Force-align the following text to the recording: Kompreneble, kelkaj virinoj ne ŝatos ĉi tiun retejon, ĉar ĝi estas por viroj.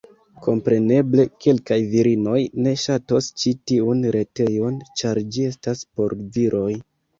Kompreneble, 0.45 1.25
kelkaj 1.45 1.77
virinoj 1.91 2.39
ne 2.65 2.73
ŝatos 2.85 3.29
ĉi 3.43 3.55
tiun 3.73 4.03
retejon, 4.19 4.83
ĉar 5.03 5.23
ĝi 5.37 5.49
estas 5.53 5.87
por 5.95 6.19
viroj. 6.41 6.69